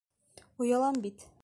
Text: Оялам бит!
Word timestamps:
Оялам 0.63 0.97
бит! 1.05 1.17